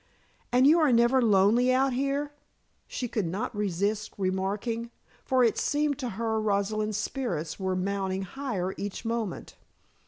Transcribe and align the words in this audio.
"And 0.51 0.65
you 0.65 0.79
are 0.79 0.91
never 0.91 1.21
lonely 1.21 1.71
out 1.71 1.93
here?" 1.93 2.31
she 2.87 3.07
could 3.07 3.27
not 3.27 3.55
resist 3.55 4.11
remarking, 4.17 4.89
for 5.23 5.43
it 5.43 5.59
seemed 5.59 5.99
to 5.99 6.09
her 6.17 6.41
Rosalind's 6.41 6.97
spirits 6.97 7.59
were 7.59 7.75
mounting 7.75 8.23
higher 8.23 8.73
each 8.77 9.05
moment. 9.05 9.57